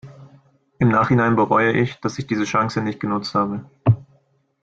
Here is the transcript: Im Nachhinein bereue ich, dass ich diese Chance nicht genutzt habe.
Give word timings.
Im 0.79 0.89
Nachhinein 0.89 1.35
bereue 1.35 1.73
ich, 1.73 1.97
dass 1.99 2.17
ich 2.17 2.25
diese 2.25 2.45
Chance 2.45 2.81
nicht 2.81 2.99
genutzt 2.99 3.35
habe. 3.35 3.69